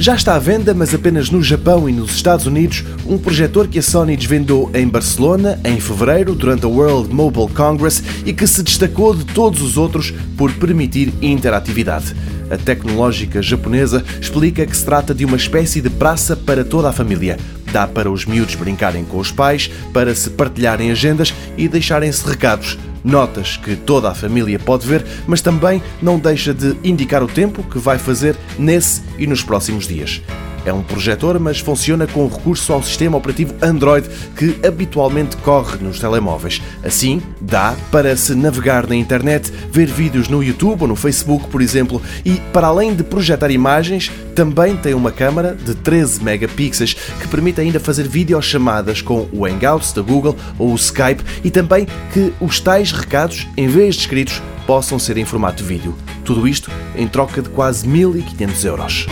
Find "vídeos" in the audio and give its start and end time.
39.86-40.28